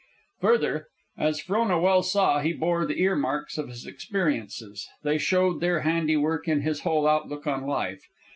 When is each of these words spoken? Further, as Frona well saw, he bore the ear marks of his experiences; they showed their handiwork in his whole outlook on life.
Further, 0.39 0.87
as 1.15 1.39
Frona 1.39 1.79
well 1.79 2.01
saw, 2.01 2.39
he 2.39 2.53
bore 2.53 2.87
the 2.87 2.99
ear 2.99 3.15
marks 3.15 3.59
of 3.59 3.69
his 3.69 3.85
experiences; 3.85 4.87
they 5.03 5.19
showed 5.19 5.59
their 5.61 5.81
handiwork 5.81 6.47
in 6.47 6.61
his 6.61 6.79
whole 6.79 7.07
outlook 7.07 7.45
on 7.45 7.67
life. 7.67 8.01